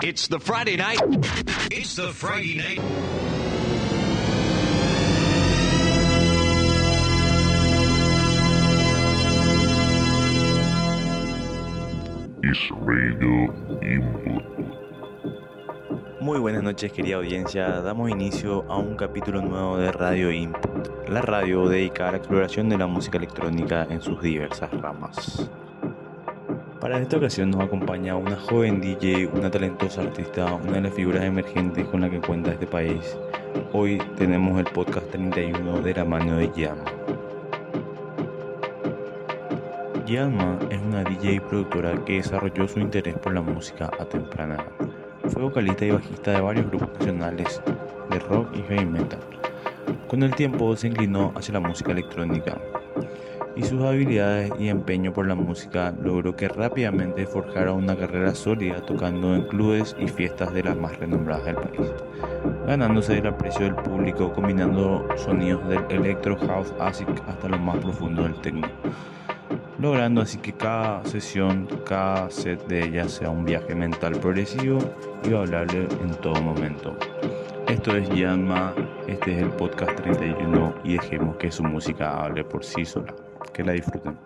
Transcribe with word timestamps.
It's 0.00 0.28
the 0.28 0.38
Friday 0.38 0.76
night. 0.76 1.00
It's 1.72 1.96
the 1.96 2.12
Friday 2.12 2.54
night. 2.54 2.78
Is 12.44 12.58
Radio 12.80 13.52
Input. 13.82 14.44
Muy 16.20 16.38
buenas 16.38 16.62
noches 16.62 16.92
querida 16.92 17.16
audiencia, 17.16 17.80
damos 17.80 18.08
inicio 18.10 18.64
a 18.68 18.78
un 18.78 18.94
capítulo 18.94 19.42
nuevo 19.42 19.78
de 19.78 19.90
Radio 19.90 20.30
Input, 20.30 21.08
la 21.08 21.22
radio 21.22 21.68
dedicada 21.68 22.10
a 22.10 22.12
la 22.12 22.18
exploración 22.18 22.68
de 22.68 22.78
la 22.78 22.86
música 22.86 23.18
electrónica 23.18 23.84
en 23.90 24.00
sus 24.00 24.22
diversas 24.22 24.70
ramas. 24.70 25.50
Para 26.80 27.00
esta 27.00 27.16
ocasión 27.16 27.50
nos 27.50 27.60
acompaña 27.60 28.14
una 28.14 28.36
joven 28.36 28.80
DJ, 28.80 29.26
una 29.34 29.50
talentosa 29.50 30.02
artista, 30.02 30.54
una 30.54 30.74
de 30.74 30.82
las 30.82 30.94
figuras 30.94 31.24
emergentes 31.24 31.84
con 31.88 32.02
la 32.02 32.08
que 32.08 32.20
cuenta 32.20 32.52
este 32.52 32.68
país. 32.68 33.18
Hoy 33.72 33.98
tenemos 34.16 34.56
el 34.60 34.64
podcast 34.66 35.10
31 35.10 35.80
de 35.80 35.94
la 35.94 36.04
mano 36.04 36.36
de 36.36 36.48
Yama. 36.54 36.84
Yama 40.06 40.56
es 40.70 40.80
una 40.80 41.02
DJ 41.02 41.32
y 41.32 41.40
productora 41.40 42.04
que 42.04 42.18
desarrolló 42.18 42.68
su 42.68 42.78
interés 42.78 43.18
por 43.18 43.34
la 43.34 43.42
música 43.42 43.90
a 43.98 44.04
temprana 44.04 44.54
edad. 44.54 45.30
Fue 45.30 45.42
vocalista 45.42 45.84
y 45.84 45.90
bajista 45.90 46.30
de 46.30 46.40
varios 46.40 46.66
grupos 46.70 46.90
nacionales 47.00 47.60
de 48.08 48.18
rock 48.20 48.54
y 48.54 48.62
heavy 48.62 48.86
metal. 48.86 49.18
Con 50.06 50.22
el 50.22 50.32
tiempo 50.32 50.76
se 50.76 50.86
inclinó 50.86 51.32
hacia 51.34 51.54
la 51.54 51.60
música 51.60 51.90
electrónica 51.90 52.56
y 53.58 53.64
sus 53.64 53.82
habilidades 53.82 54.52
y 54.60 54.68
empeño 54.68 55.12
por 55.12 55.26
la 55.26 55.34
música 55.34 55.92
logró 56.00 56.36
que 56.36 56.48
rápidamente 56.48 57.26
forjara 57.26 57.72
una 57.72 57.96
carrera 57.96 58.32
sólida 58.34 58.80
tocando 58.86 59.34
en 59.34 59.42
clubes 59.42 59.96
y 59.98 60.06
fiestas 60.06 60.54
de 60.54 60.62
las 60.62 60.76
más 60.76 60.96
renombradas 60.96 61.44
del 61.44 61.56
país, 61.56 61.92
ganándose 62.66 63.18
el 63.18 63.26
aprecio 63.26 63.64
del 63.64 63.74
público 63.74 64.32
combinando 64.32 65.08
sonidos 65.16 65.68
del 65.68 65.84
electro 65.90 66.36
house 66.46 66.72
acid 66.78 67.08
hasta 67.26 67.48
lo 67.48 67.58
más 67.58 67.78
profundo 67.78 68.22
del 68.22 68.40
techno 68.40 68.68
logrando 69.80 70.20
así 70.20 70.38
que 70.38 70.52
cada 70.52 71.04
sesión, 71.04 71.68
cada 71.84 72.30
set 72.30 72.66
de 72.66 72.84
ella 72.84 73.08
sea 73.08 73.30
un 73.30 73.44
viaje 73.44 73.74
mental 73.74 74.12
progresivo 74.20 74.78
y 75.24 75.32
hablarle 75.34 75.88
en 76.02 76.10
todo 76.20 76.40
momento. 76.42 76.96
Esto 77.68 77.96
es 77.96 78.08
Yanma, 78.10 78.74
este 79.06 79.36
es 79.36 79.42
el 79.42 79.50
podcast 79.50 79.94
31 79.96 80.74
y 80.84 80.94
dejemos 80.94 81.36
que 81.36 81.50
su 81.50 81.62
música 81.62 82.24
hable 82.24 82.44
por 82.44 82.64
sí 82.64 82.84
sola. 82.84 83.14
Que 83.52 83.64
la 83.64 83.72
disfruten. 83.72 84.16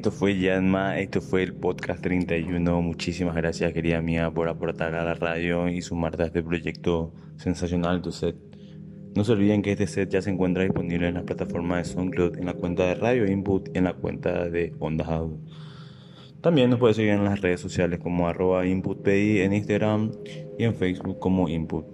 Esto 0.00 0.12
fue 0.12 0.38
Yanma, 0.38 0.98
esto 0.98 1.20
fue 1.20 1.42
el 1.42 1.52
podcast 1.52 2.00
31. 2.00 2.80
Muchísimas 2.80 3.36
gracias, 3.36 3.70
querida 3.74 4.00
mía, 4.00 4.30
por 4.30 4.48
aportar 4.48 4.94
a 4.94 5.04
la 5.04 5.12
radio 5.12 5.68
y 5.68 5.82
sumarte 5.82 6.22
a 6.22 6.26
este 6.28 6.42
proyecto 6.42 7.12
sensacional, 7.36 8.00
tu 8.00 8.10
set. 8.10 8.34
No 9.14 9.24
se 9.24 9.32
olviden 9.32 9.60
que 9.60 9.72
este 9.72 9.86
set 9.86 10.08
ya 10.08 10.22
se 10.22 10.30
encuentra 10.30 10.62
disponible 10.62 11.08
en 11.08 11.16
las 11.16 11.24
plataformas 11.24 11.86
de 11.86 11.92
SoundCloud, 11.92 12.38
en 12.38 12.46
la 12.46 12.54
cuenta 12.54 12.86
de 12.86 12.94
Radio 12.94 13.30
Input 13.30 13.68
en 13.76 13.84
la 13.84 13.92
cuenta 13.92 14.48
de 14.48 14.74
Onda 14.78 15.04
House. 15.04 15.38
También 16.40 16.70
nos 16.70 16.78
puedes 16.78 16.96
seguir 16.96 17.12
en 17.12 17.24
las 17.24 17.42
redes 17.42 17.60
sociales 17.60 18.00
como 18.00 18.26
arroba 18.26 18.66
InputPI 18.66 19.42
en 19.42 19.52
Instagram 19.52 20.12
y 20.58 20.64
en 20.64 20.76
Facebook 20.76 21.18
como 21.18 21.46
Input. 21.50 21.84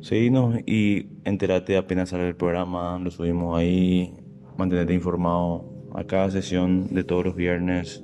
Seguinos 0.00 0.56
y 0.66 1.06
entérate 1.22 1.76
apenas 1.76 2.08
sale 2.08 2.26
el 2.26 2.34
programa, 2.34 2.98
lo 2.98 3.12
subimos 3.12 3.56
ahí, 3.56 4.12
mantenerte 4.58 4.92
informado 4.92 5.71
a 5.94 6.04
cada 6.04 6.30
sesión 6.30 6.94
de 6.94 7.04
todos 7.04 7.24
los 7.24 7.36
viernes. 7.36 8.02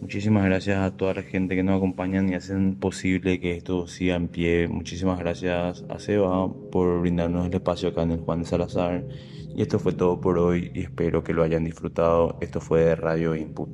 Muchísimas 0.00 0.44
gracias 0.44 0.78
a 0.78 0.96
toda 0.96 1.14
la 1.14 1.22
gente 1.22 1.54
que 1.54 1.62
nos 1.62 1.76
acompañan 1.76 2.30
y 2.30 2.34
hacen 2.34 2.76
posible 2.76 3.38
que 3.38 3.56
esto 3.56 3.86
siga 3.86 4.16
en 4.16 4.28
pie. 4.28 4.66
Muchísimas 4.66 5.18
gracias 5.18 5.84
a 5.88 5.98
Seba 5.98 6.48
por 6.72 7.00
brindarnos 7.02 7.46
el 7.46 7.54
espacio 7.54 7.90
acá 7.90 8.02
en 8.02 8.12
el 8.12 8.20
Juan 8.20 8.40
de 8.40 8.46
Salazar. 8.46 9.04
Y 9.54 9.60
esto 9.60 9.78
fue 9.78 9.92
todo 9.92 10.20
por 10.20 10.38
hoy 10.38 10.70
y 10.74 10.80
espero 10.80 11.22
que 11.22 11.34
lo 11.34 11.42
hayan 11.42 11.64
disfrutado. 11.64 12.38
Esto 12.40 12.60
fue 12.60 12.80
de 12.80 12.96
Radio 12.96 13.36
Input. 13.36 13.68